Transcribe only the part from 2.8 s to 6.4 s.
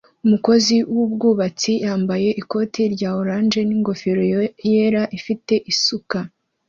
rya orange ningofero yera ifite isuka